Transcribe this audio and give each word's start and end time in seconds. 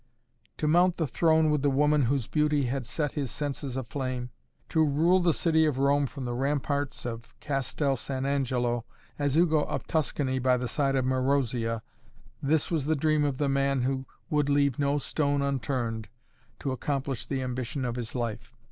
To 0.57 0.67
mount 0.67 0.95
the 0.95 1.05
throne 1.05 1.51
with 1.51 1.61
the 1.61 1.69
woman 1.69 2.01
whose 2.05 2.25
beauty 2.25 2.63
had 2.65 2.87
set 2.87 3.11
his 3.11 3.29
senses 3.29 3.77
aflame, 3.77 4.31
to 4.69 4.83
rule 4.83 5.19
the 5.19 5.31
city 5.31 5.63
of 5.67 5.77
Rome 5.77 6.07
from 6.07 6.25
the 6.25 6.33
ramparts 6.33 7.05
of 7.05 7.39
Castel 7.39 7.95
San 7.95 8.25
Angelo, 8.25 8.83
as 9.19 9.37
Ugo 9.37 9.59
of 9.61 9.85
Tuscany 9.85 10.39
by 10.39 10.57
the 10.57 10.67
side 10.67 10.95
of 10.95 11.05
Marozia, 11.05 11.83
this 12.41 12.71
was 12.71 12.85
the 12.87 12.95
dream 12.95 13.23
of 13.23 13.37
the 13.37 13.47
man 13.47 13.83
who 13.83 14.07
would 14.31 14.49
leave 14.49 14.79
no 14.79 14.97
stone 14.97 15.43
unturned 15.43 16.09
to 16.57 16.71
accomplish 16.71 17.27
the 17.27 17.43
ambition 17.43 17.85
of 17.85 17.95
his 17.95 18.15
life. 18.15 18.55